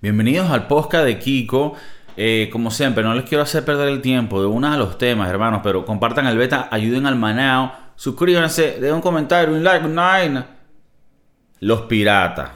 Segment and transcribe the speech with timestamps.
[0.00, 1.74] Bienvenidos al podcast de Kiko.
[2.16, 5.28] Eh, como siempre, no les quiero hacer perder el tiempo de uno de los temas,
[5.28, 10.44] hermanos, pero compartan el beta, ayuden al manao, suscríbanse, den un comentario, un like, nine.
[11.58, 12.50] Los piratas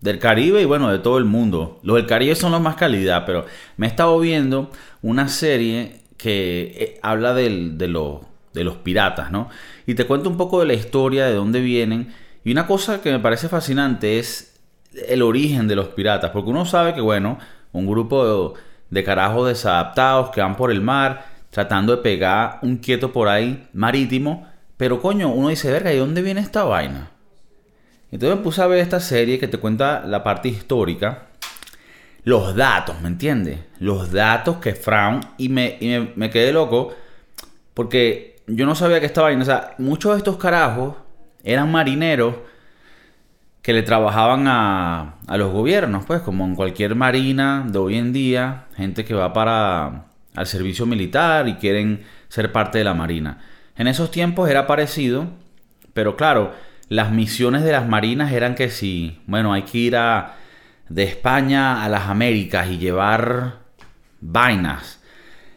[0.00, 1.80] del Caribe y bueno, de todo el mundo.
[1.82, 3.44] Los del Caribe son los más calidad, pero
[3.76, 4.70] me he estado viendo
[5.02, 7.50] una serie que eh, habla de
[7.88, 9.50] los piratas, ¿no?
[9.86, 12.14] Y te cuento un poco de la historia, de dónde vienen.
[12.42, 14.57] Y una cosa que me parece fascinante es
[14.94, 17.38] el origen de los piratas, porque uno sabe que, bueno,
[17.72, 18.54] un grupo
[18.90, 23.68] de, carajos desadaptados que van por el mar tratando de pegar un quieto por ahí
[23.72, 24.46] marítimo,
[24.76, 27.10] pero coño, uno dice, verga, ¿y dónde viene esta vaina?
[28.10, 31.26] Entonces me puse a ver esta serie que te cuenta la parte histórica,
[32.24, 33.60] los datos, ¿me entiendes?
[33.80, 36.94] Los datos que Fraun, y me, y me, me quedé loco,
[37.74, 40.96] porque yo no sabía que esta vaina, o sea, muchos de estos carajos
[41.44, 42.34] eran marineros
[43.68, 48.14] que le trabajaban a, a, los gobiernos, pues como en cualquier marina de hoy en
[48.14, 53.40] día, gente que va para al servicio militar y quieren ser parte de la marina.
[53.76, 55.26] En esos tiempos era parecido,
[55.92, 56.54] pero claro,
[56.88, 60.36] las misiones de las marinas eran que si, bueno, hay que ir a,
[60.88, 63.56] de España a las Américas y llevar
[64.22, 65.02] vainas.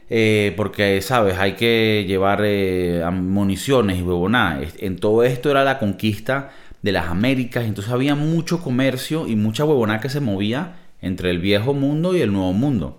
[0.10, 1.38] Eh, porque, ¿sabes?
[1.38, 4.74] Hay que llevar eh, municiones y huevonadas.
[4.80, 6.50] En todo esto era la conquista
[6.82, 11.40] de las Américas, entonces había mucho comercio y mucha huevona que se movía entre el
[11.40, 12.98] viejo mundo y el nuevo mundo.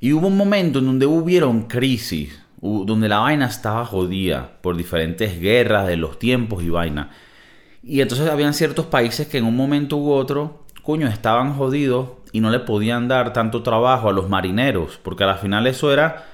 [0.00, 5.40] Y hubo un momento en donde hubieron crisis, donde la vaina estaba jodida por diferentes
[5.40, 7.10] guerras de los tiempos y vaina.
[7.82, 12.40] Y entonces habían ciertos países que en un momento u otro, coño, estaban jodidos y
[12.40, 16.26] no le podían dar tanto trabajo a los marineros, porque al final eso era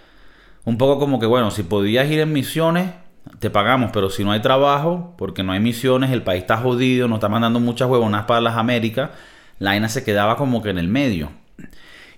[0.64, 2.92] un poco como que, bueno, si podías ir en misiones,
[3.38, 7.08] te pagamos, pero si no hay trabajo, porque no hay misiones, el país está jodido,
[7.08, 9.10] nos está mandando muchas huevonas para las Américas,
[9.58, 11.30] la vaina se quedaba como que en el medio.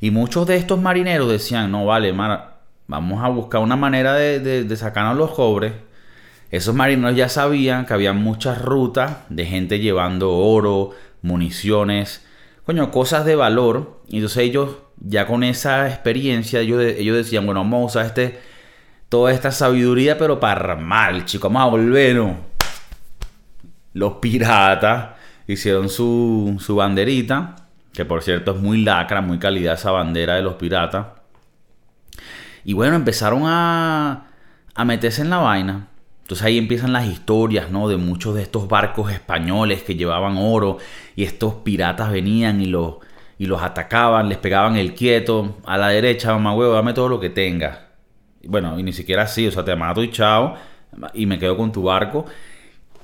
[0.00, 4.64] Y muchos de estos marineros decían, no vale, mar, vamos a buscar una manera de,
[4.64, 5.72] de, sacarnos los cobres.
[6.50, 10.90] Esos marineros ya sabían que había muchas rutas de gente llevando oro,
[11.22, 12.26] municiones,
[12.64, 14.00] coño, cosas de valor.
[14.08, 18.51] Y entonces ellos, ya con esa experiencia, ellos, ellos decían, bueno, vamos a usar este
[19.12, 21.52] toda esta sabiduría, pero para mal, chicos.
[21.52, 22.34] Vamos a volver.
[23.92, 25.10] Los piratas
[25.46, 27.56] hicieron su, su banderita,
[27.92, 31.08] que por cierto es muy lacra, muy calidad esa bandera de los piratas.
[32.64, 34.30] Y bueno, empezaron a,
[34.74, 35.88] a meterse en la vaina.
[36.22, 37.88] Entonces ahí empiezan las historias, ¿no?
[37.90, 40.78] De muchos de estos barcos españoles que llevaban oro
[41.16, 42.94] y estos piratas venían y los,
[43.36, 45.58] y los atacaban, les pegaban el quieto.
[45.66, 47.91] A la derecha, mamá huevo, dame todo lo que tengas.
[48.46, 50.56] Bueno, y ni siquiera así, o sea, te mato y chao,
[51.14, 52.26] y me quedo con tu barco.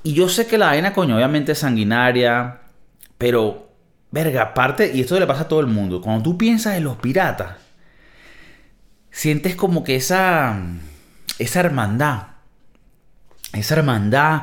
[0.02, 2.60] Y yo sé que la vaina, coño, obviamente es sanguinaria,
[3.16, 3.70] pero,
[4.10, 6.96] verga, aparte, y esto le pasa a todo el mundo, cuando tú piensas en los
[6.96, 7.56] piratas,
[9.10, 10.60] sientes como que esa,
[11.38, 12.28] esa hermandad,
[13.52, 14.42] esa hermandad,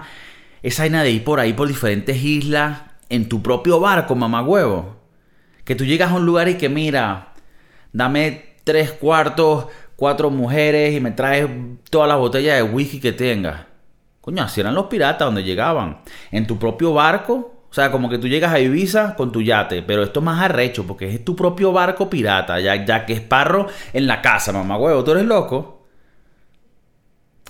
[0.61, 4.97] esa vaina de ir por ahí por diferentes islas, en tu propio barco, mamagüevo.
[5.63, 7.33] Que tú llegas a un lugar y que mira,
[7.93, 11.49] dame tres cuartos cuatro mujeres y me traes
[11.89, 13.61] todas las botellas de whisky que tengas.
[14.21, 15.99] Coño, así eran los piratas donde llegaban.
[16.31, 17.51] En tu propio barco.
[17.69, 19.83] O sea, como que tú llegas a Ibiza con tu yate.
[19.83, 22.59] Pero esto es más arrecho porque es tu propio barco pirata.
[22.59, 25.03] Ya, ya que es parro en la casa, mamá huevo.
[25.03, 25.85] ¿Tú eres loco?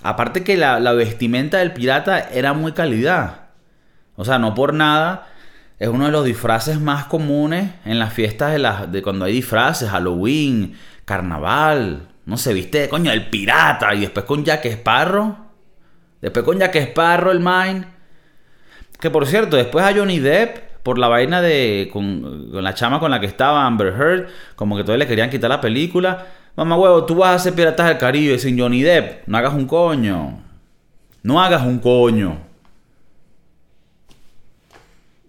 [0.02, 3.46] Aparte que la, vestimenta del pirata era muy calidad.
[4.16, 5.28] O sea, no por nada.
[5.78, 9.32] Es uno de los disfraces más comunes en las fiestas de, las, de cuando hay
[9.32, 9.88] disfraces.
[9.88, 12.08] Halloween, carnaval.
[12.26, 13.94] No se viste, coño, el pirata.
[13.94, 15.36] Y después con Jack Sparrow.
[16.20, 17.86] Después con Jack Sparrow, el Mine.
[19.00, 21.88] Que por cierto, después a Johnny Depp, por la vaina de.
[21.92, 25.50] Con, la chama con la que estaba Amber Heard, como que todos le querían quitar
[25.50, 26.26] la película.
[26.56, 29.28] Mamá huevo, tú vas a hacer Piratas del Caribe sin Johnny Depp.
[29.28, 30.40] No hagas un coño.
[31.22, 32.38] No hagas un coño.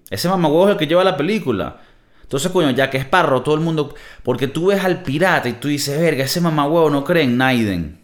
[0.09, 1.81] Ese mamá es el que lleva la película.
[2.27, 3.95] Entonces, coño, ya que es parro, todo el mundo.
[4.21, 7.99] Porque tú ves al pirata y tú dices, verga, ese huevo no cree en Naiden.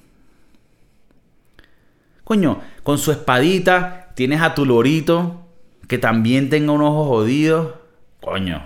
[2.24, 5.46] Coño, con su espadita tienes a tu lorito
[5.90, 7.82] que también tenga un ojo jodido.
[8.22, 8.66] Coño.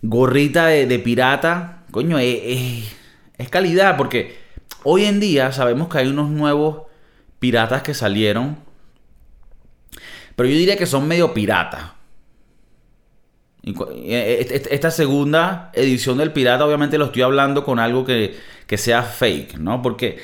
[0.00, 1.84] Gorrita de, pirata.
[1.90, 2.90] Coño, es,
[3.36, 4.38] es calidad porque
[4.84, 6.84] hoy en día sabemos que hay unos nuevos
[7.40, 8.56] piratas que salieron.
[10.34, 11.97] Pero yo diría que son medio piratas.
[14.04, 18.36] Eh, esta segunda edición del Pirata, obviamente lo estoy hablando con algo que,
[18.76, 19.82] sea fake, ¿no?
[19.82, 20.18] Porque,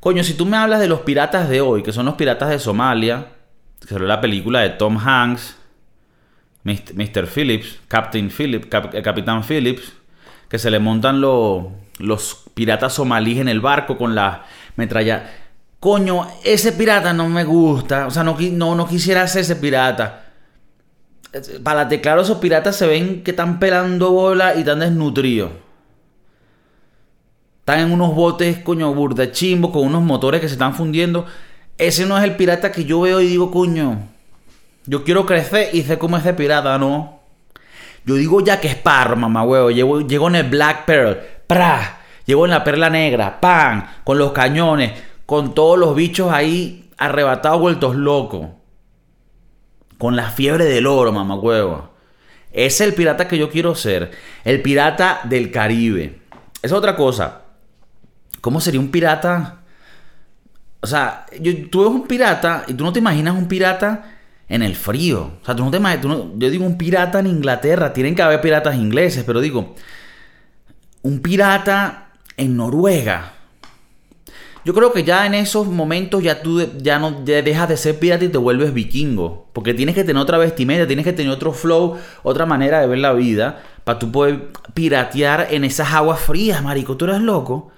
[0.00, 2.58] coño, si tú me hablas de los piratas de hoy, que son los piratas de
[2.58, 3.28] Somalia,
[3.80, 5.56] que salió la película de Tom Hanks,
[6.64, 7.26] Mr.
[7.26, 9.92] Phillips, Captain Phillips, Capitán Phillips,
[10.48, 14.44] que se le montan los piratas somalíes en el barco con la
[14.76, 15.30] metralla.
[15.78, 18.06] Coño, ese pirata no me gusta.
[18.06, 20.29] O sea, no, no, no quisiera ser ese pirata.
[21.62, 25.52] Para declarar esos piratas se ven que están pelando bola y están desnutridos.
[27.60, 31.26] Están en unos botes, coño, burda chimbo, con unos motores que se están fundiendo.
[31.78, 34.08] Ese no es el pirata que yo veo y digo, coño,
[34.86, 37.20] yo quiero crecer y sé cómo es ese pirata, ¿no?
[38.04, 39.70] Yo digo ya que es parro, mamá huevo.
[39.70, 42.00] Llego, en el Black Pearl, ¡pra!
[42.26, 43.86] Llego en la perla negra, ¡pam!
[44.04, 44.92] Con los cañones,
[45.26, 48.46] con todos los bichos ahí arrebatados, vueltos locos.
[50.00, 51.92] Con la fiebre del oro.
[52.52, 54.12] Ese es el pirata que yo quiero ser.
[54.44, 56.20] El pirata del Caribe.
[56.62, 57.42] Es otra cosa.
[58.40, 59.58] ¿Cómo sería un pirata?
[60.80, 61.26] O sea,
[61.70, 64.16] tú ves un pirata y tú no te imaginas un pirata
[64.48, 65.32] en el frío.
[65.42, 66.16] O sea, tú no te imaginas.
[66.38, 67.92] yo digo un pirata en Inglaterra.
[67.92, 69.74] Tienen que haber piratas ingleses, pero digo,
[71.02, 73.34] un pirata en Noruega.
[74.64, 78.24] Yo creo que ya en esos momentos ya tú ya no dejas de ser pirata
[78.24, 79.46] y te vuelves vikingo.
[79.52, 82.98] Porque tienes que tener otra vestimenta, tienes que tener otro flow, otra manera de ver
[82.98, 83.62] la vida.
[83.84, 86.96] Para tú poder piratear en esas aguas frías, marico.
[86.96, 87.70] Tú eres loco.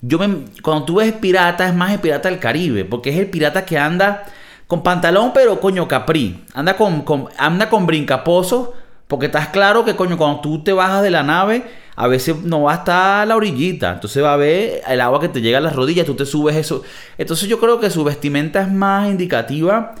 [0.00, 3.26] Yo me, cuando tú ves pirata, es más el pirata del Caribe, porque es el
[3.26, 4.24] pirata que anda
[4.66, 6.44] con pantalón, pero coño capri.
[6.54, 7.04] Anda con,
[7.36, 8.72] anda con brincaposo,
[9.06, 12.62] porque estás claro que coño, cuando tú te bajas de la nave, a veces no
[12.62, 13.92] va a estar la orillita.
[13.92, 16.56] Entonces va a ver el agua que te llega a las rodillas, tú te subes
[16.56, 16.82] eso.
[17.18, 19.94] Entonces yo creo que su vestimenta es más indicativa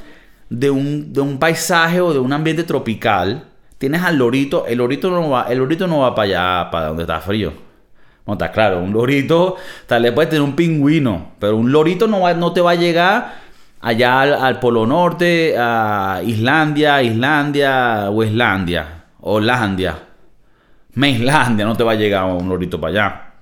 [0.48, 3.44] de un, de un paisaje o de un ambiente tropical.
[3.78, 7.02] Tienes al lorito, el lorito no va, el lorito no va para allá, para donde
[7.02, 7.52] está frío.
[8.26, 9.56] No, está claro, un lorito,
[9.86, 12.74] tal vez puede tener un pingüino, pero un lorito no, va, no te va a
[12.76, 13.42] llegar
[13.80, 20.11] allá al, Polo Norte, a Islandia, Islandia o Islandia, Hollandia.
[20.96, 23.32] Islandia no te va a llegar un lorito para allá.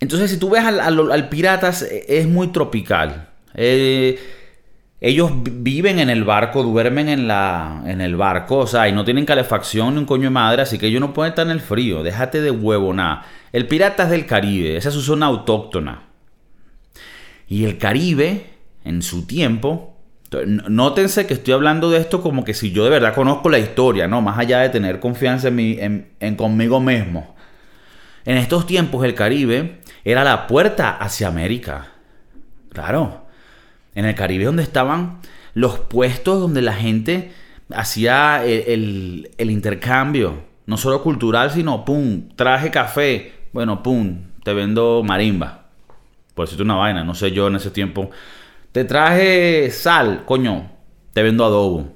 [0.00, 3.30] Entonces, si tú ves al, al, Piratas, es muy tropical.
[3.54, 4.18] Eh,
[5.00, 9.04] ellos viven en el barco, duermen en, la, en el barco, o sea, y no
[9.04, 11.60] tienen calefacción ni un coño de madre, así que ellos no pueden estar en el
[11.60, 12.02] frío.
[12.02, 13.26] Déjate de huevo nada.
[13.52, 16.02] El pirata es del Caribe, esa es su zona autóctona.
[17.48, 18.50] Y el Caribe,
[18.84, 19.95] en su tiempo,
[20.68, 24.08] nótense que estoy hablando de esto como que si yo de verdad conozco la historia,
[24.08, 24.20] ¿no?
[24.22, 27.34] Más allá de tener confianza en, mí, en conmigo mismo.
[28.24, 31.88] En estos tiempos el Caribe era la puerta hacia América.
[32.70, 33.26] Claro
[33.96, 35.18] en el Caribe donde estaban
[35.54, 37.32] los puestos donde la gente
[37.74, 45.64] hacía el, intercambio, no solo cultural, sino, pum, traje café, bueno, pum, te vendo marimba,
[46.34, 48.10] por decirte una vaina, no sé yo en ese tiempo,
[48.76, 50.70] te traje sal, coño,
[51.14, 51.94] te vendo adobo.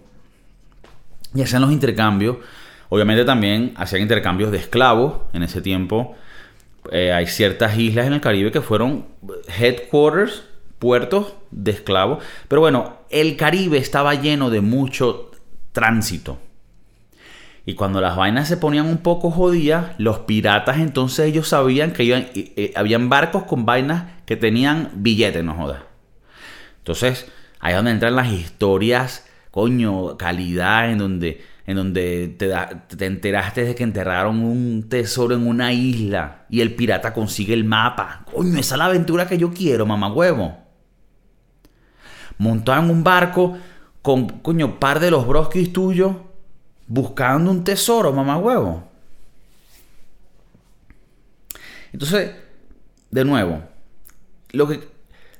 [1.34, 2.38] Y hacían los intercambios,
[2.88, 6.16] obviamente también hacían intercambios de esclavos en ese tiempo.
[6.90, 9.04] Eh, hay ciertas islas en el Caribe que fueron
[9.58, 10.44] headquarters
[10.78, 12.24] puertos de esclavos.
[12.48, 15.32] Pero bueno, el Caribe estaba lleno de mucho
[15.72, 16.38] tránsito.
[17.66, 22.04] Y cuando las vainas se ponían un poco jodidas, los piratas entonces ellos sabían que
[22.04, 25.89] iban, eh, habían barcos con vainas que tenían billetes, no jodas.
[26.80, 27.26] Entonces,
[27.60, 32.50] ahí es donde entran las historias, coño, calidad, en donde, en donde te,
[32.96, 37.64] te enteraste de que enterraron un tesoro en una isla y el pirata consigue el
[37.64, 38.24] mapa.
[38.32, 40.70] Coño, esa es la aventura que yo quiero, mamá huevo
[42.40, 43.58] montado en un barco
[44.00, 46.16] con, coño, par de los broskis tuyos
[46.86, 48.88] buscando un tesoro, mamá huevo.
[51.92, 52.34] Entonces,
[53.10, 53.62] de nuevo,
[54.52, 54.88] lo que,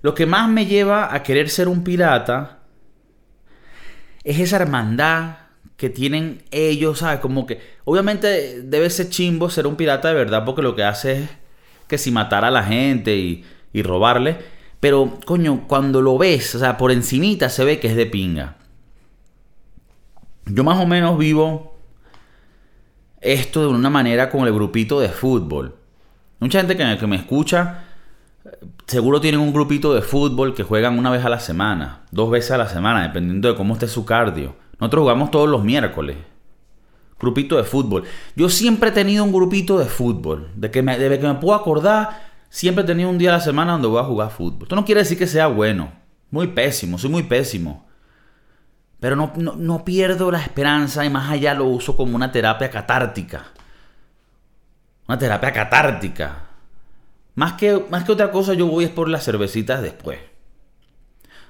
[0.02, 2.60] lo que más me lleva a querer ser un pirata
[4.24, 5.36] es esa hermandad
[5.76, 7.20] que tienen ellos, ¿sabes?
[7.20, 11.22] Como que, obviamente debe ser chimbo ser un pirata de verdad, porque lo que hace
[11.22, 11.30] es
[11.88, 14.38] que si matar a la gente y, y robarle,
[14.80, 18.56] pero, coño, cuando lo ves, o sea, por encimita se ve que es de pinga.
[20.46, 21.78] Yo más o menos vivo
[23.20, 25.76] esto de una manera con el grupito de fútbol.
[26.38, 27.84] Mucha gente que, que me escucha
[28.86, 32.52] seguro tienen un grupito de fútbol que juegan una vez a la semana, dos veces
[32.52, 34.56] a la semana, dependiendo de cómo esté su cardio.
[34.78, 36.16] Nosotros jugamos todos los miércoles.
[37.18, 38.04] Grupito de fútbol.
[38.34, 40.48] Yo siempre he tenido un grupito de fútbol.
[40.56, 43.40] De que me, de que me puedo acordar, Siempre he tenido un día a la
[43.40, 44.64] semana donde voy a jugar fútbol.
[44.64, 45.92] Esto no quiere decir que sea bueno.
[46.32, 47.86] Muy pésimo, soy muy pésimo.
[48.98, 53.46] Pero no, no, pierdo la esperanza y más allá lo uso como una terapia catártica.
[55.06, 56.49] Una terapia catártica.
[57.40, 60.18] Más que, más que otra cosa yo voy es por las cervecitas después.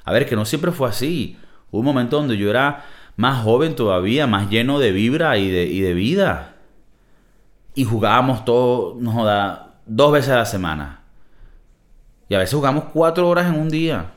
[0.05, 1.37] A ver, que no siempre fue así.
[1.73, 2.85] Hubo un momento donde yo era
[3.17, 6.55] más joven todavía, más lleno de vibra y de, y de vida.
[7.75, 8.97] Y jugábamos todo,
[9.85, 11.01] dos veces a la semana.
[12.29, 14.13] Y a veces jugamos cuatro horas en un día.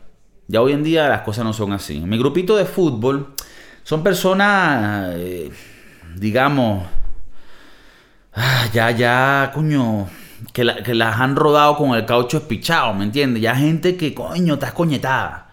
[0.48, 2.00] Ya hoy en día las cosas no son así.
[2.02, 3.34] mi grupito de fútbol
[3.82, 5.52] son personas, eh,
[6.18, 6.86] digamos,
[8.36, 10.08] ah, ya, ya, coño,
[10.52, 13.42] que, las han rodado con el caucho espichado, ¿me entiendes?
[13.42, 15.52] Ya gente que, coño, estás coñetada.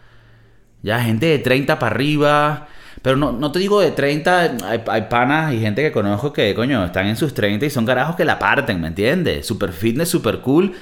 [0.82, 2.68] Ya gente de 30 para arriba.
[3.02, 6.54] Pero no, no te digo de 30, hay, hay, panas y gente que conozco que,
[6.54, 9.46] coño, están en sus 30 y son carajos que la parten, ¿me entiendes?
[9.46, 10.74] Super fitness, super cool.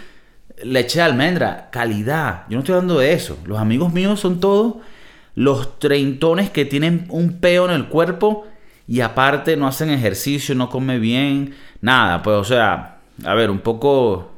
[0.64, 2.44] Leche de almendra, calidad.
[2.48, 3.38] Yo no estoy hablando de eso.
[3.44, 4.76] Los amigos míos son todos
[5.36, 8.48] los treintones que tienen un peo en el cuerpo
[8.88, 12.22] y aparte no hacen ejercicio, no comen bien, nada.
[12.22, 14.30] Pues, o sea, a ver, un poco,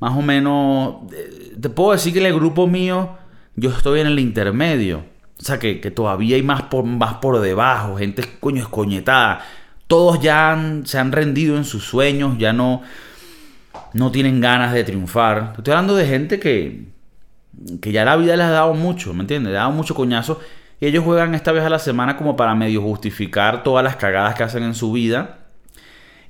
[0.00, 3.16] más o menos, eh, te puedo decir que en el grupo mío
[3.54, 5.04] yo estoy en el intermedio.
[5.38, 9.42] O sea, que, todavía hay más por, más por debajo, gente coño escoñetada.
[9.86, 12.82] Todos ya se han rendido en sus sueños, ya no,
[13.92, 15.54] no tienen ganas de triunfar.
[15.58, 16.86] Estoy hablando de gente que,
[17.80, 19.52] que ya la vida les ha dado mucho, ¿me entiendes?
[19.52, 20.40] Le ha dado mucho coñazo.
[20.80, 24.34] Y ellos juegan esta vez a la semana como para medio justificar todas las cagadas
[24.34, 25.45] que hacen en su vida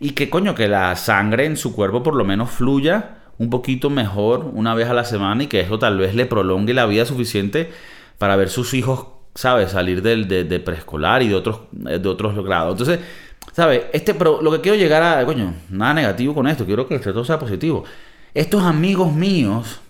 [0.01, 3.91] y que coño, que la sangre en su cuerpo por lo menos fluya un poquito
[3.91, 7.05] mejor una vez a la semana y que eso tal vez le prolongue la vida
[7.05, 7.71] suficiente
[8.19, 9.73] para ver sus hijos, ¿sabes?
[9.73, 12.73] Salir del, de, preescolar y de otros, de otros grados.
[12.73, 13.01] Entonces,
[13.53, 13.85] ¿sabes?
[13.93, 17.25] Este, pero lo que quiero llegar a, coño, nada negativo con esto, quiero que todo
[17.25, 17.85] sea positivo.
[18.33, 19.81] Estos amigos míos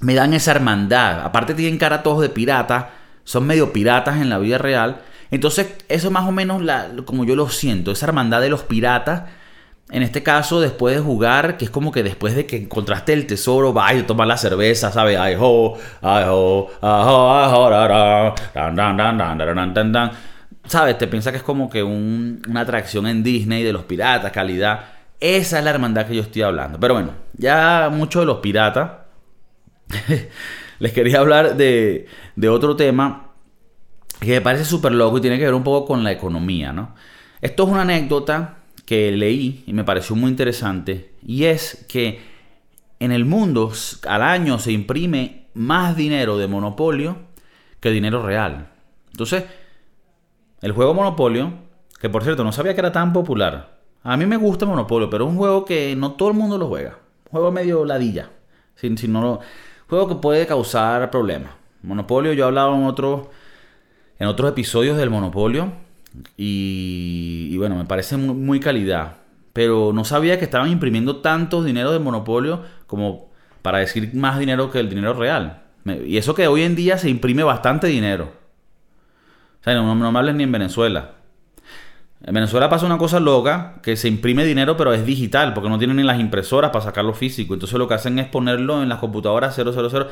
[0.00, 1.24] me dan esa hermandad.
[1.24, 2.90] Aparte tienen cara todos de pirata,
[3.24, 6.62] son medio piratas en la vida real entonces, eso es más o menos
[7.06, 9.30] como yo lo siento, esa hermandad de los piratas.
[9.90, 13.26] En este caso, después de jugar, que es como que después de que encontraste el
[13.26, 15.18] tesoro, vas y la cerveza, ¿sabes?
[15.18, 16.70] Ay, ho, ay, ho,
[20.66, 20.98] ¿Sabes?
[20.98, 24.80] Te piensas que es como que una atracción en Disney de los piratas, calidad.
[25.18, 26.78] Esa es la hermandad que yo estoy hablando.
[26.78, 28.90] Pero bueno, ya mucho de los piratas.
[30.78, 33.31] Les quería hablar de, de otro tema
[34.26, 36.94] que me parece súper loco y tiene que ver un poco con la economía, ¿no?
[37.40, 42.20] Esto es una anécdota que leí y me pareció muy interesante y es que
[43.00, 43.72] en el mundo
[44.06, 47.16] al año se imprime más dinero de monopolio
[47.80, 48.68] que dinero real.
[49.10, 49.44] Entonces,
[50.60, 51.52] el juego Monopolio,
[52.00, 53.80] que por cierto no sabía que era tan popular.
[54.04, 56.68] A mí me gusta Monopolio, pero es un juego que no todo el mundo lo
[56.68, 56.98] juega.
[57.30, 58.30] Juego medio ladilla.
[58.76, 59.40] Sin, si no
[59.88, 61.52] juego que puede causar problemas.
[61.82, 63.26] Monopolio, yo he hablado en otros
[64.18, 65.72] en otros episodios del Monopolio.
[66.36, 69.16] Y, bueno, me parece muy, calidad.
[69.52, 74.70] Pero no sabía que estaban imprimiendo tanto dinero de Monopolio como para decir más dinero
[74.70, 75.62] que el dinero real.
[76.06, 78.32] Y eso que hoy en día se imprime bastante dinero.
[79.60, 81.12] O sea, no, no me ni en Venezuela.
[82.24, 85.78] En Venezuela pasa una cosa loca, que se imprime dinero pero es digital, porque no
[85.78, 87.54] tienen ni las impresoras para sacarlo físico.
[87.54, 90.08] Entonces lo que hacen es ponerlo en las computadoras 000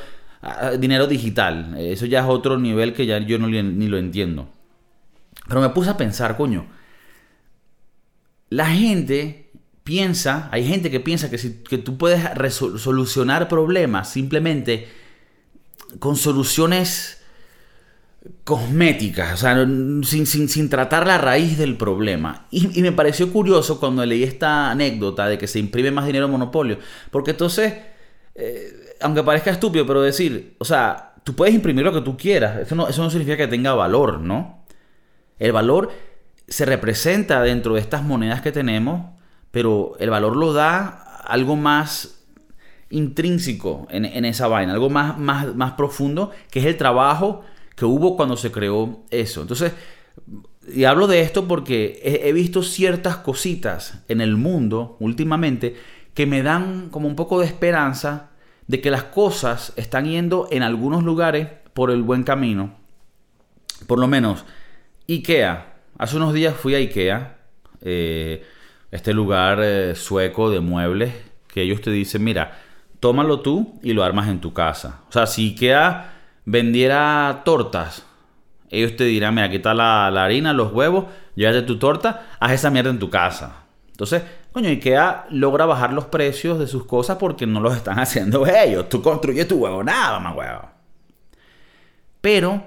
[0.79, 1.76] dinero digital.
[1.79, 4.49] Eso ya es otro nivel que ya yo no, ni lo entiendo.
[5.47, 6.67] Pero me puse a pensar, coño.
[8.49, 9.52] La gente
[9.85, 14.88] piensa, hay gente que piensa que, si, que tú puedes solucionar problemas simplemente
[15.99, 17.19] con soluciones
[18.44, 19.66] cosméticas, o sea,
[20.02, 22.46] sin, sin, tratar la raíz del problema.
[22.50, 26.32] Y, me pareció curioso cuando leí esta anécdota de que se imprime más dinero en
[26.32, 26.78] monopolio,
[27.10, 27.74] porque entonces
[28.34, 32.58] eh, aunque parezca estúpido, pero decir, o sea, tú puedes imprimir lo que tú quieras.
[32.58, 34.64] Eso no, eso no significa que tenga valor, ¿no?
[35.38, 35.90] El valor
[36.46, 39.10] se representa dentro de estas monedas que tenemos,
[39.50, 42.24] pero el valor lo da algo más
[42.90, 47.44] intrínseco en, esa vaina, algo más, más, más profundo, que es el trabajo
[47.80, 49.40] que hubo cuando se creó eso.
[49.40, 49.72] Entonces,
[50.70, 55.76] y hablo de esto porque he visto ciertas cositas en el mundo últimamente
[56.12, 58.32] que me dan como un poco de esperanza
[58.66, 62.75] de que las cosas están yendo en algunos lugares por el buen camino.
[63.87, 64.44] Por lo menos,
[65.08, 65.76] IKEA.
[65.96, 67.38] Hace unos días fui a IKEA,
[67.80, 68.44] eh,
[68.90, 71.14] este lugar eh, sueco de muebles,
[71.49, 72.60] que ellos te dicen, mira,
[73.00, 75.00] tómalo tú y lo armas en tu casa.
[75.08, 78.04] O sea, si IKEA vendiera tortas,
[78.70, 82.70] ellos te dirán, mira, está la, la harina, los huevos, llévate tu torta, haz esa
[82.70, 83.64] mierda en tu casa.
[83.90, 88.47] Entonces, Coño, IKEA logra bajar los precios de sus cosas porque no los están haciendo
[88.47, 88.88] ellos.
[88.88, 90.68] Tú construyes tu huevo, nada más huevo.
[92.20, 92.64] Pero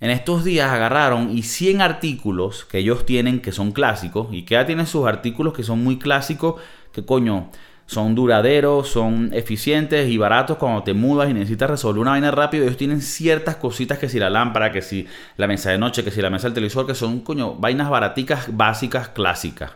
[0.00, 4.30] en estos días agarraron y 100 artículos que ellos tienen que son clásicos.
[4.32, 6.60] IKEA tiene sus artículos que son muy clásicos.
[6.92, 7.50] Que coño,
[7.88, 12.64] son duraderos, son eficientes y baratos cuando te mudas y necesitas resolver una vaina rápido.
[12.64, 15.06] Ellos tienen ciertas cositas que si la lámpara, que si
[15.38, 18.54] la mesa de noche, que si la mesa del televisor, que son, coño, vainas baraticas,
[18.54, 19.70] básicas, clásicas.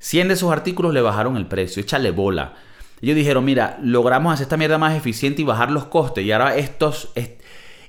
[0.00, 2.54] 100 de esos artículos le bajaron el precio, échale bola.
[3.00, 6.24] Ellos dijeron, mira, logramos hacer esta mierda más eficiente y bajar los costes.
[6.24, 7.12] Y ahora estos,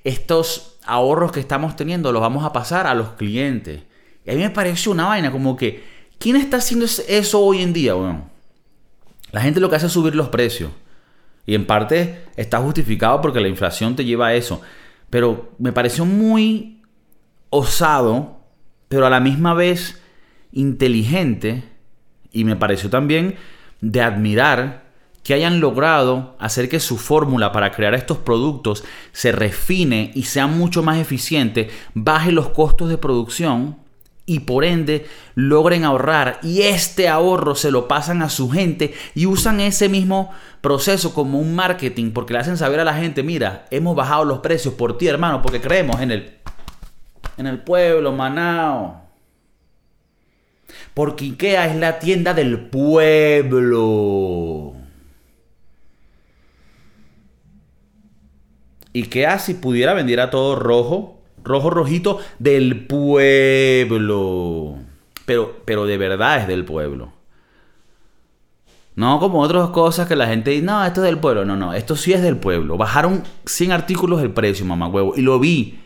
[0.03, 3.81] estos ahorros que estamos teniendo los vamos a pasar a los clientes.
[4.27, 5.83] Y a mí me pareció una vaina como que,
[6.19, 8.28] ¿quién está haciendo eso hoy en día, bueno?
[9.31, 10.71] La gente lo que hace es subir los precios.
[11.45, 14.61] Y en parte está justificado porque la inflación te lleva a eso.
[15.09, 16.81] Pero me pareció muy
[17.49, 18.39] osado,
[18.87, 20.01] pero a la misma vez
[20.51, 21.63] inteligente.
[22.31, 23.35] Y me pareció también
[23.81, 24.89] de admirar
[25.23, 30.47] que hayan logrado hacer que su fórmula para crear estos productos se refine y sea
[30.47, 33.77] mucho más eficiente, baje los costos de producción
[34.29, 39.25] y por ende logren ahorrar y este ahorro se lo pasan a su gente y
[39.25, 40.29] usan ese mismo
[40.61, 44.39] proceso como un marketing porque le hacen saber a la gente, mira, hemos bajado los
[44.39, 46.37] precios por ti hermano porque creemos en el
[47.37, 49.01] en el pueblo, Manao.
[50.93, 54.73] Porque Ikea es la tienda del pueblo.
[58.93, 64.77] Ikea si pudiera vender a todo rojo, rojo rojito del pueblo.
[65.25, 67.13] Pero, pero de verdad es del pueblo.
[68.95, 71.45] No como otras cosas que la gente dice, no, esto es del pueblo.
[71.45, 72.75] No, no, esto sí es del pueblo.
[72.75, 75.13] Bajaron 100 artículos el precio, mamá huevo.
[75.15, 75.79] Y lo vi.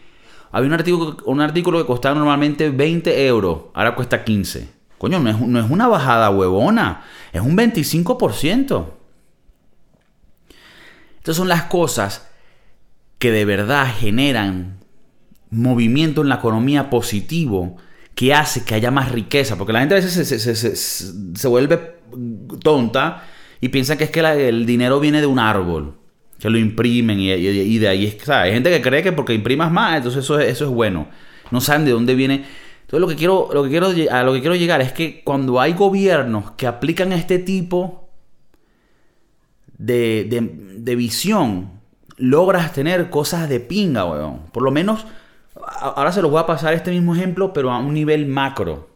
[0.52, 3.66] Había un artículo, un artículo que costaba normalmente 20 euros.
[3.74, 4.68] Ahora cuesta 15.
[4.98, 7.04] Coño, no es, no es una bajada huevona.
[7.32, 8.86] Es un 25%.
[11.18, 12.30] Estas son las cosas
[13.20, 14.83] que de verdad generan
[15.54, 17.78] movimiento en la economía positivo
[18.16, 19.58] que hace que haya más riqueza.
[19.58, 20.80] Porque la gente a veces
[21.36, 21.98] se, vuelve
[22.62, 23.24] tonta
[23.62, 25.96] y piensa que es que el dinero viene de un árbol,
[26.40, 28.30] que lo imprimen y, de ahí es...
[28.30, 31.08] Hay gente que cree que porque imprimas más, entonces eso, eso es bueno.
[31.52, 32.46] No saben de dónde viene.
[32.82, 35.60] Entonces lo que, quiero, lo que quiero, a lo que quiero llegar es que cuando
[35.60, 38.10] hay gobiernos que aplican este tipo
[39.78, 41.72] de, de, de visión,
[42.18, 44.42] logras tener cosas de pinga, weón.
[44.52, 45.06] Por lo menos
[45.62, 48.90] ahora se los voy a pasar este mismo ejemplo, pero a un nivel macro.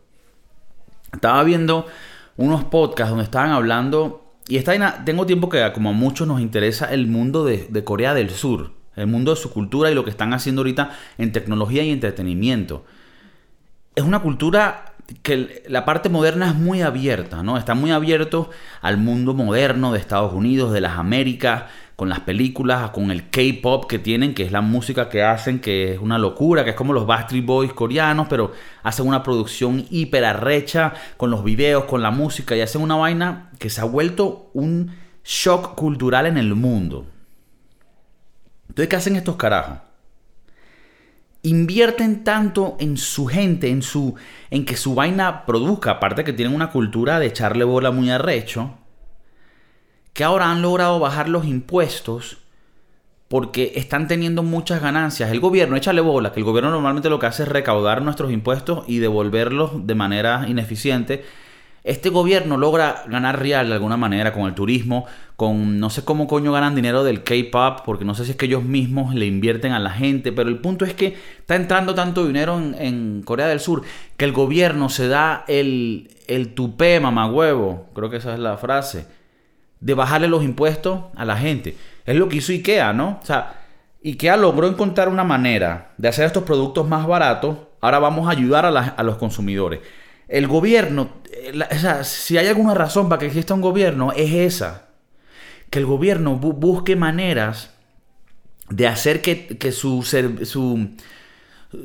[1.13, 1.85] Estaba viendo
[2.35, 6.91] unos podcasts donde estaban hablando, y está tengo tiempo que como a muchos nos interesa
[6.93, 10.09] el mundo de, de Corea del Sur, el mundo de su cultura y lo que
[10.09, 12.85] están haciendo ahorita en tecnología y entretenimiento.
[13.95, 14.93] Es una cultura
[15.23, 17.57] que la parte moderna es muy abierta, ¿no?
[17.57, 18.49] Está muy abierto
[18.81, 21.63] al mundo moderno de Estados Unidos, de las Américas,
[21.97, 25.95] con las películas, con el K-pop que tienen, que es la música que hacen, que
[25.95, 28.51] es una locura, que es como los Backstreet Boys coreanos, pero
[28.83, 33.49] hacen una producción hiper arrecha con los videos, con la música y hacen una vaina
[33.57, 37.07] que se ha vuelto un shock cultural en el mundo.
[38.69, 39.79] Entonces, ¿qué hacen estos carajos?
[41.41, 44.13] Invierten tanto en su gente, en su
[44.51, 48.75] en que su vaina produzca, aparte que tienen una cultura de echarle bola muy arrecho
[50.17, 52.39] que ahora han logrado bajar los impuestos
[53.27, 55.29] porque están teniendo muchas ganancias.
[55.29, 58.83] El gobierno, échale bola, que el gobierno normalmente lo que hace es recaudar nuestros impuestos
[58.87, 61.23] y devolverlos de manera ineficiente.
[61.83, 66.25] Este gobierno logra ganar real de alguna manera con el turismo, con no sé cómo
[66.25, 69.71] coño ganan dinero del K-pop, porque no sé si es que ellos mismos le invierten
[69.73, 73.59] a la gente, pero el punto es que está entrando tanto dinero en, Corea del
[73.59, 73.83] Sur
[74.17, 79.05] que el gobierno se da el, el tupé, mamagüevo, creo que esa es la frase,
[79.79, 81.75] de bajarle los impuestos a la gente.
[82.05, 83.19] Es lo que hizo IKEA, ¿no?
[83.21, 83.61] O sea,
[84.03, 87.57] IKEA logró encontrar una manera de hacer estos productos más baratos.
[87.81, 89.81] Ahora vamos a ayudar a, los consumidores.
[90.27, 94.33] El gobierno, eh, o sea, si hay alguna razón para que exista un gobierno, es
[94.33, 94.87] esa.
[95.69, 97.71] Que el gobierno busque maneras
[98.69, 100.89] de hacer que, que su, su,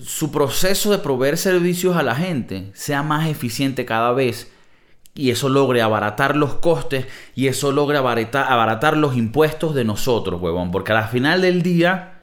[0.00, 4.50] su proceso de proveer servicios a la gente sea más eficiente cada vez
[5.14, 10.40] y eso logre abaratar los costes y eso logre abaratar, abaratar los impuestos de nosotros,
[10.40, 10.70] huevón.
[10.70, 12.20] Porque al final del día,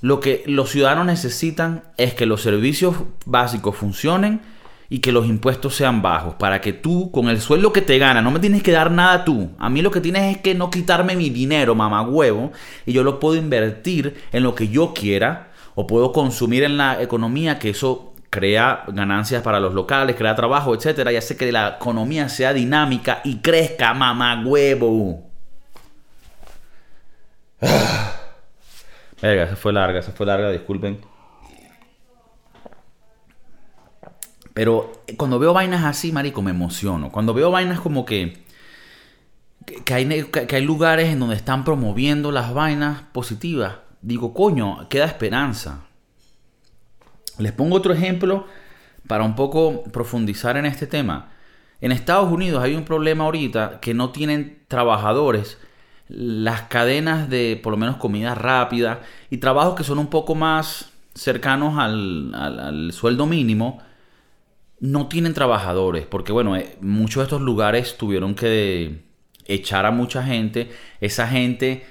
[0.00, 4.40] lo que los ciudadanos necesitan es que los servicios básicos funcionen
[4.90, 6.34] y que los impuestos sean bajos.
[6.34, 9.24] Para que tú, con el sueldo que te gana, no me tienes que dar nada
[9.24, 9.50] tú.
[9.58, 12.52] A mí lo que tienes es que no quitarme mi dinero, mamá huevo,
[12.86, 17.00] y yo lo puedo invertir en lo que yo quiera o puedo consumir en la
[17.02, 21.76] economía que eso crea ganancias para los locales, crea trabajo, etcétera, y hace que la
[21.80, 25.30] economía sea dinámica y crezca, mamá huevo.
[29.22, 31.00] Verga, se fue larga, se fue larga, disculpen.
[34.54, 37.10] Pero cuando veo vainas así, marico, me emociono.
[37.10, 38.46] Cuando veo vainas como que
[39.84, 43.76] que hay, que hay lugares en donde están promoviendo las vainas positivas.
[44.00, 45.87] Digo, coño, queda esperanza.
[47.38, 48.46] Les pongo otro ejemplo
[49.06, 51.30] para un poco profundizar en este tema.
[51.80, 55.58] En Estados Unidos hay un problema ahorita que no tienen trabajadores
[56.08, 60.90] las cadenas de por lo menos comida rápida y trabajos que son un poco más
[61.14, 63.82] cercanos al, sueldo mínimo
[64.80, 69.04] no tienen trabajadores porque bueno eh, muchos de estos lugares tuvieron que
[69.44, 70.70] echar a mucha gente
[71.00, 71.84] esa gente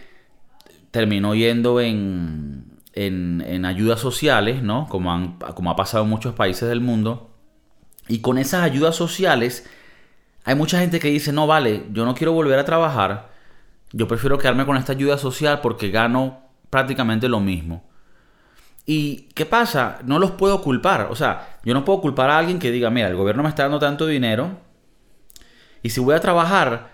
[0.89, 6.81] terminó yendo en, en, ayudas sociales no como, como ha pasado en muchos países del
[6.81, 7.29] mundo
[8.07, 9.69] y con esas ayudas sociales
[10.43, 13.29] hay mucha gente que dice, no, vale, yo no quiero volver a trabajar,
[13.91, 17.83] yo prefiero quedarme con esta ayuda social porque gano prácticamente lo mismo.
[18.86, 19.99] ¿Y qué pasa?
[20.05, 21.10] No los puedo culpar.
[21.12, 23.63] O sea, yo no puedo culpar a alguien que diga, mira, el gobierno me está
[23.63, 24.51] dando tanto dinero
[25.83, 26.91] y si voy a trabajar,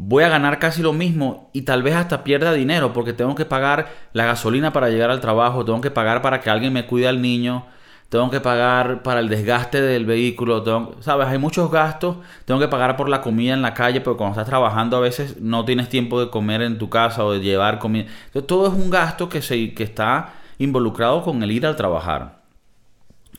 [0.00, 3.44] voy a ganar casi lo mismo y tal vez hasta pierda dinero porque tengo que
[3.44, 7.08] pagar la gasolina para llegar al trabajo, tengo que pagar para que alguien me cuide
[7.08, 7.66] al niño,
[8.08, 12.96] tengo que pagar para el desgaste del vehículo, sabes, hay muchos gastos, tengo que pagar
[12.96, 16.20] por la comida en la calle, pero cuando estás trabajando a veces no tienes tiempo
[16.20, 18.06] de comer en tu casa o de llevar comida.
[18.26, 22.38] Entonces, todo es un gasto que, se, que está involucrado con el ir al trabajar.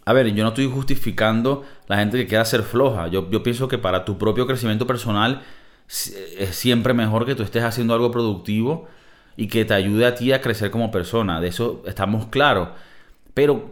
[0.04, 3.08] A ver, yo no estoy justificando la gente que quiera ser floja.
[3.08, 5.42] Yo, yo pienso que para tu propio crecimiento personal
[5.90, 8.88] es siempre mejor que tú estés haciendo algo productivo
[9.36, 11.42] y que te ayude a ti a crecer como persona.
[11.42, 12.70] De eso estamos claros.
[13.34, 13.70] Pero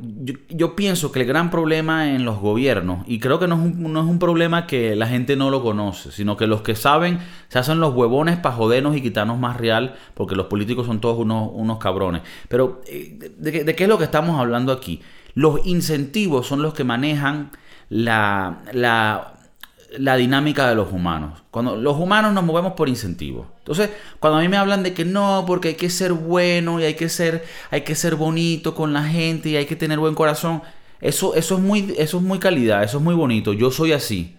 [0.50, 3.92] yo, pienso que el gran problema en los gobiernos, y creo que no es, un,
[3.92, 7.20] no es, un, problema que la gente no lo conoce, sino que los que saben
[7.50, 11.18] se hacen los huevones para jodernos y quitarnos más real, porque los políticos son todos
[11.18, 12.22] unos, unos cabrones.
[12.48, 15.02] Pero, eh, ¿de, ¿de, qué es lo que estamos hablando aquí?
[15.34, 17.52] Los incentivos son los que manejan
[17.90, 19.37] la, la
[19.98, 21.44] la dinámica de los humanos.
[21.52, 23.48] Cuando los humanos nos movemos por incentivos.
[23.60, 26.84] Entonces, cuando a mí me hablan de que no, porque hay que ser bueno y
[26.84, 30.16] hay que ser, hay que ser bonito con la gente y hay que tener buen
[30.16, 30.62] corazón,
[31.00, 33.54] eso, eso, es muy, eso es muy calidad, eso es muy bonito.
[33.54, 34.36] Yo soy así.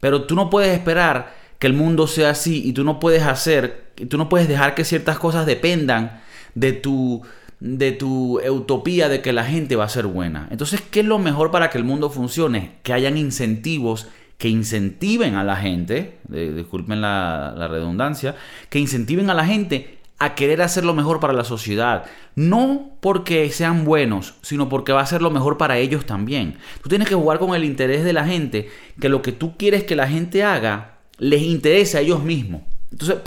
[0.00, 3.92] Pero tú no puedes esperar que el mundo sea así y tú no puedes hacer,
[4.08, 6.20] tú no puedes dejar que ciertas cosas dependan
[6.54, 7.22] de tu
[7.60, 10.48] de tu utopía de que la gente va a ser buena.
[10.50, 12.78] Entonces, ¿qué es lo mejor para que el mundo funcione?
[12.82, 18.34] Que hayan incentivos que incentiven a la gente, disculpen la, redundancia,
[18.68, 22.04] que incentiven a la gente a querer hacer lo mejor para la sociedad.
[22.34, 26.58] No porque sean buenos, sino porque va a ser lo mejor para ellos también.
[26.82, 28.68] Tú tienes que jugar con el interés de la gente,
[29.00, 32.62] que lo que tú quieres que la gente haga les interese a ellos mismos.
[32.90, 33.18] Entonces,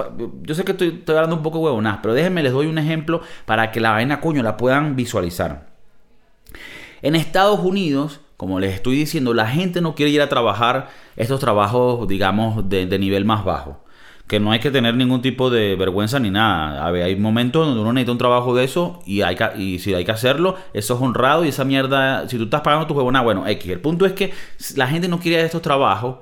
[0.43, 3.21] yo sé que estoy, estoy hablando un poco huevonás, pero déjenme les doy un ejemplo
[3.45, 5.67] para que la vaina coño la puedan visualizar.
[7.01, 11.39] En Estados Unidos, como les estoy diciendo, la gente no quiere ir a trabajar estos
[11.39, 13.83] trabajos, digamos, de, nivel más bajo.
[14.27, 16.85] Que no hay que tener ningún tipo de vergüenza ni nada.
[16.85, 19.21] A ver, hay momentos donde uno necesita un trabajo de eso y,
[19.79, 22.93] si hay que hacerlo, eso es honrado y esa mierda, si tú estás pagando tu
[22.93, 23.71] juego, nada, bueno, X.
[23.71, 24.33] El punto es que
[24.75, 26.17] la gente no quiere estos trabajos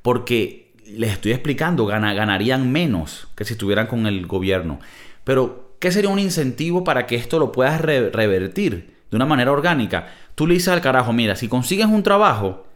[0.00, 4.80] porque les estoy explicando, ganarían menos que si estuvieran con el gobierno.
[5.22, 10.08] Pero, ¿qué sería un incentivo para que esto lo puedas revertir de una manera orgánica?
[10.34, 12.66] tú le dices al carajo, mira, si consigues un trabajo,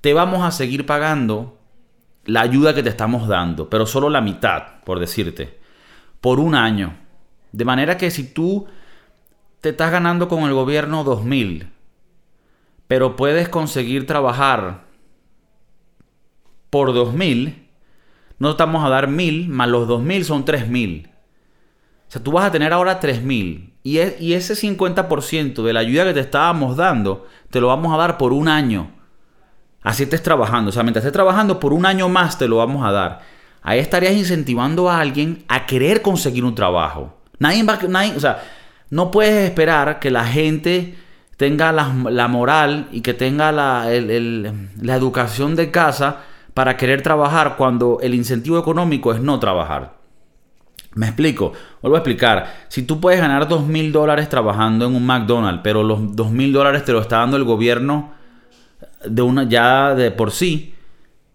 [0.00, 1.58] te vamos a seguir pagando
[2.24, 5.58] la ayuda que te estamos dando, pero solo la mitad, por decirte,
[6.20, 6.96] por un año.
[7.50, 8.68] De manera que si tú
[9.60, 11.68] te estás ganando con el gobierno 2.000,
[12.86, 14.84] pero puedes conseguir trabajar
[16.70, 17.66] por 2.000,
[18.38, 21.08] no estamos a dar 1.000, más los 2.000 son 3.000.
[21.08, 21.10] O
[22.06, 26.20] sea, tú vas a tener ahora 3.000 y, ese 50% de la ayuda que te
[26.20, 28.90] estábamos dando, te lo vamos a dar por un año.
[29.82, 30.68] Así estés trabajando.
[30.68, 33.20] O sea, mientras estés trabajando, por un año más te lo vamos a dar.
[33.62, 37.16] Ahí estarías incentivando a alguien a querer conseguir un trabajo.
[37.38, 38.42] Nadie va, nadie, o sea,
[38.90, 40.96] no puedes esperar que la gente
[41.38, 46.18] tenga la, moral y que tenga la, la educación de casa
[46.52, 49.99] para querer trabajar cuando el incentivo económico es no trabajar.
[50.94, 52.66] Me explico, vuelvo a explicar.
[52.68, 56.52] Si tú puedes ganar dos mil dólares trabajando en un McDonald's, pero los dos mil
[56.52, 58.12] dólares te lo está dando el gobierno
[59.04, 60.74] de una ya de por sí.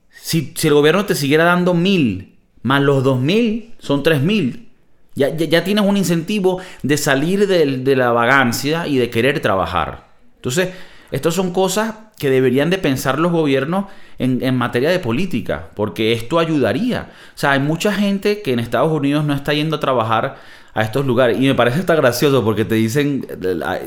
[0.09, 4.69] Si, el gobierno te siguiera dando mil, más los dos mil, son tres mil.
[5.13, 10.09] Ya, ya, tienes un incentivo de salir de, de la vagancia y de querer trabajar.
[10.35, 10.73] Entonces,
[11.11, 13.85] estas son cosas que deberían de pensar los gobiernos
[14.17, 17.09] en, materia de política, porque esto ayudaría.
[17.35, 20.37] O sea, hay mucha gente que en Estados Unidos no está yendo a trabajar
[20.73, 21.37] a estos lugares.
[21.39, 23.25] Y me parece hasta gracioso porque te dicen,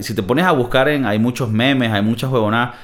[0.01, 2.75] si te pones a buscar en, hay muchos memes, hay muchas huevonadas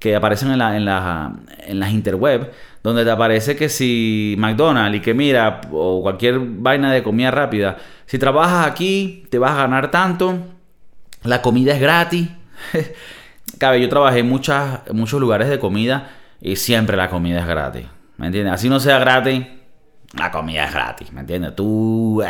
[0.00, 2.50] que aparecen en, la, en, en las interweb,
[2.82, 7.78] donde te aparece que si McDonald's y que mira, o cualquier vaina de comida rápida,
[8.06, 10.38] si trabajas aquí te vas a ganar tanto,
[11.22, 12.28] la comida es gratis.
[13.58, 17.86] Cabe, yo trabajé en, muchos lugares de comida y siempre la comida es gratis.
[18.16, 18.54] ¿Me entiendes?
[18.54, 19.44] Así no sea gratis,
[20.18, 21.12] la comida es gratis.
[21.12, 21.56] ¿Me entiendes?
[21.56, 22.22] Tú,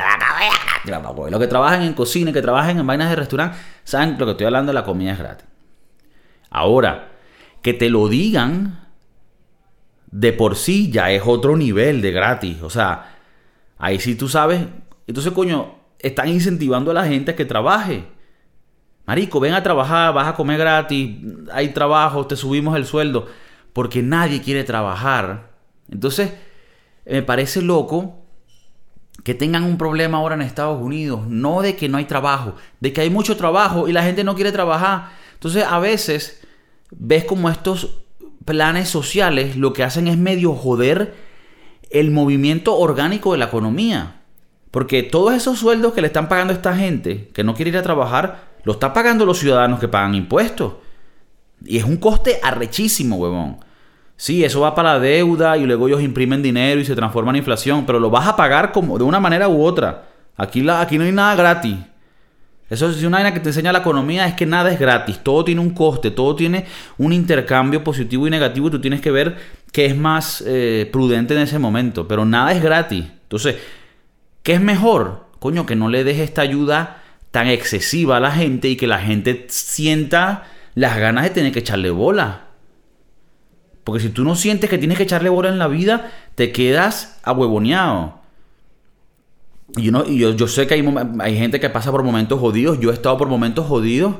[0.85, 4.33] comida Los que trabajan en cocina, que trabajan en vainas de restaurante, saben lo que
[4.33, 5.47] estoy hablando, la comida es gratis.
[6.51, 7.09] Ahora,
[7.63, 8.85] que te lo digan
[10.15, 12.63] de por sí ya es otro nivel de gratis.
[12.63, 13.17] O sea,
[13.79, 14.65] ahí sí tú sabes.
[15.07, 18.05] Entonces, coño, están incentivando a la gente a que trabaje.
[19.07, 21.19] Marico, ven a trabajar, vas a comer gratis,
[21.53, 23.27] hay trabajo, te subimos el sueldo.
[23.73, 25.51] Porque nadie quiere trabajar.
[25.91, 26.33] Entonces,
[27.05, 28.25] me parece loco
[29.23, 31.27] que tengan un problema ahora en Estados Unidos.
[31.27, 34.35] No de que no hay trabajo, de que hay mucho trabajo y la gente no
[34.35, 35.11] quiere trabajar.
[35.35, 36.41] Entonces, a veces
[36.91, 37.99] ves como estos
[38.45, 41.15] planes sociales lo que hacen es medio joder
[41.91, 44.21] el movimiento orgánico de la economía.
[44.71, 47.77] Porque todos esos sueldos que le están pagando a esta gente que no quiere ir
[47.77, 50.75] a trabajar, lo está pagando los ciudadanos que pagan impuestos.
[51.65, 53.59] Y es un coste arrechísimo, huevón.
[54.17, 57.37] Sí, eso va para la deuda y luego ellos imprimen dinero y se transforma en
[57.37, 60.09] inflación, pero lo vas a pagar como de una manera u otra.
[60.37, 61.77] Aquí, la, aquí no hay nada gratis.
[62.71, 65.45] Eso es una vaina que te enseña la economía, es que nada es gratis, todo
[65.45, 66.65] tiene un coste, todo tiene
[66.97, 69.37] un intercambio positivo y negativo y tú tienes que ver
[69.71, 73.05] qué es más eh, prudente en ese momento, pero nada es gratis.
[73.25, 73.57] Entonces,
[74.43, 75.27] ¿qué es mejor?
[75.41, 77.03] Coño, que no le dejes esta ayuda
[77.35, 80.45] tan excesiva a la gente y que la gente sienta
[80.77, 82.45] las ganas de tener que echarle bola.
[83.83, 87.19] Porque si tú no sientes que tienes que echarle bola en la vida, te quedas
[87.25, 88.21] ahuevoneado.
[89.77, 90.85] Y, yo, sé que hay,
[91.19, 94.15] hay gente que pasa por momentos jodidos, yo he estado por momentos jodidos,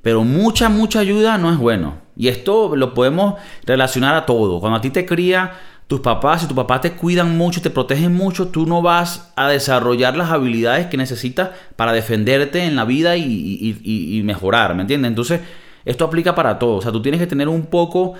[0.00, 1.94] pero mucha, mucha ayuda no es bueno.
[2.16, 4.60] Y esto lo podemos relacionar a todo.
[4.60, 5.50] Cuando a ti te cría
[5.86, 9.48] tus papás, si tus papás te cuidan mucho, te protegen mucho, tú no vas a
[9.48, 15.10] desarrollar las habilidades que necesitas para defenderte en la vida y, mejorar, ¿me entiendes?
[15.10, 15.40] Entonces,
[15.84, 16.76] esto aplica para todo.
[16.76, 18.14] O sea, tú tienes que tener un poco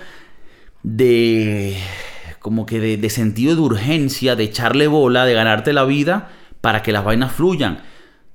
[0.83, 1.77] de
[2.39, 6.29] como que de, sentido de urgencia, de echarle bola, de ganarte la vida
[6.61, 7.79] para que las vainas fluyan.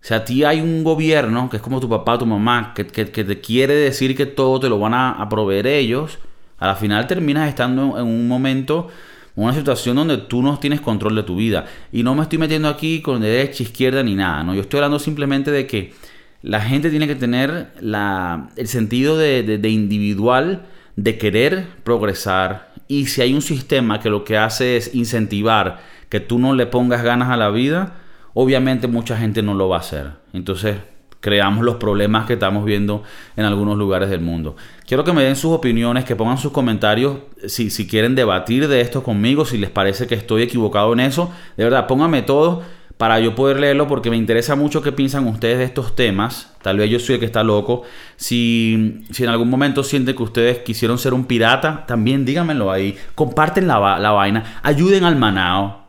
[0.02, 2.86] O sea, a ti hay un gobierno que es como tu papá, tu mamá, que,
[2.86, 6.18] que, te quiere decir que todo te lo van a, proveer ellos.
[6.58, 8.88] A la final terminas estando en un momento,
[9.34, 11.66] una situación donde tú no tienes control de tu vida.
[11.90, 14.42] Y no me estoy metiendo aquí con derecha, izquierda ni nada.
[14.44, 14.54] ¿no?
[14.54, 15.94] Yo estoy hablando simplemente de que
[16.42, 20.66] la gente tiene que tener la, el sentido de, de, de individual
[20.96, 22.72] de querer progresar.
[22.88, 26.66] Y si hay un sistema que lo que hace es incentivar que tú no le
[26.66, 27.94] pongas ganas a la vida,
[28.34, 30.10] obviamente mucha gente no lo va a hacer.
[30.34, 30.76] Entonces
[31.22, 33.04] creamos los problemas que estamos viendo
[33.36, 34.56] en algunos lugares del mundo.
[34.86, 38.80] Quiero que me den sus opiniones, que pongan sus comentarios si, si quieren debatir de
[38.82, 41.32] esto conmigo, si les parece que estoy equivocado en eso.
[41.56, 42.62] De verdad, pónganme todo
[42.96, 46.52] para yo poder leerlo porque me interesa mucho qué piensan ustedes de estos temas.
[46.60, 47.82] Tal vez yo soy el que está loco.
[48.16, 52.96] Si, si en algún momento sienten que ustedes quisieron ser un pirata, también díganmelo ahí.
[53.14, 54.60] Comparten la, la vaina.
[54.62, 55.81] Ayuden al manao.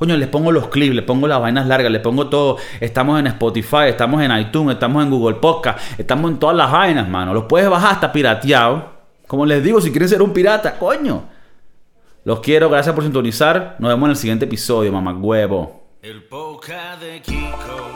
[0.00, 2.56] Coño, les pongo los clips, les pongo las vainas largas, les pongo todo.
[2.80, 7.06] Estamos en Spotify, estamos en iTunes, estamos en Google Podcast, estamos en todas las vainas,
[7.06, 7.34] mano.
[7.34, 8.92] Los puedes bajar hasta pirateado.
[9.26, 11.24] Como les digo, si quieren ser un pirata, coño.
[12.24, 13.76] Los quiero, gracias por sintonizar.
[13.78, 15.82] Nos vemos en el siguiente episodio, mamá huevo.
[16.00, 16.20] El
[16.98, 17.89] de Kiko.